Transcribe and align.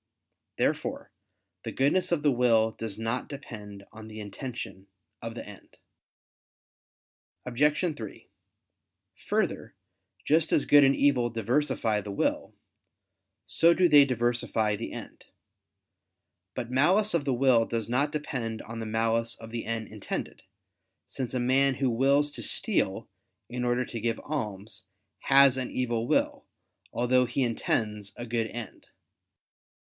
Therefore 0.57 1.11
the 1.63 1.71
goodness 1.71 2.11
of 2.11 2.23
the 2.23 2.31
will 2.31 2.71
does 2.71 2.97
not 2.97 3.29
depend 3.29 3.85
on 3.93 4.07
the 4.07 4.19
intention 4.19 4.87
of 5.21 5.35
the 5.35 5.47
end. 5.47 5.77
Obj. 7.45 7.79
3: 7.95 8.27
Further, 9.15 9.75
just 10.25 10.51
as 10.51 10.65
good 10.65 10.83
and 10.83 10.95
evil 10.95 11.29
diversify 11.29 12.01
the 12.01 12.11
will, 12.11 12.53
so 13.45 13.73
do 13.75 13.87
they 13.87 14.03
diversify 14.03 14.75
the 14.75 14.91
end. 14.91 15.25
But 16.55 16.69
malice 16.71 17.13
of 17.13 17.23
the 17.23 17.33
will 17.33 17.65
does 17.67 17.87
not 17.87 18.11
depend 18.11 18.61
on 18.63 18.79
the 18.79 18.85
malice 18.87 19.35
of 19.35 19.51
the 19.51 19.65
end 19.65 19.87
intended; 19.87 20.41
since 21.07 21.33
a 21.35 21.39
man 21.39 21.75
who 21.75 21.89
wills 21.91 22.31
to 22.33 22.43
steal 22.43 23.07
in 23.47 23.63
order 23.63 23.85
to 23.85 24.01
give 24.01 24.19
alms, 24.23 24.85
has 25.19 25.57
an 25.57 25.71
evil 25.71 26.07
will, 26.07 26.45
although 26.91 27.25
he 27.25 27.43
intends 27.43 28.11
a 28.17 28.25
good 28.25 28.47
end. 28.47 28.87